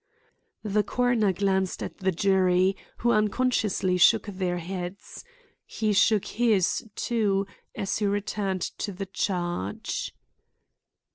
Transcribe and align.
The 0.63 0.81
coroner 0.81 1.31
glanced 1.31 1.83
at 1.83 1.99
the 1.99 2.11
jury, 2.11 2.75
who 2.97 3.11
unconsciously 3.11 3.97
shook 3.99 4.25
their 4.25 4.57
heads. 4.57 5.23
He 5.63 5.93
shook 5.93 6.25
his, 6.25 6.83
too, 6.95 7.45
as 7.75 7.99
he 7.99 8.07
returned 8.07 8.63
to 8.79 8.93
the 8.93 9.05
charge. 9.05 10.11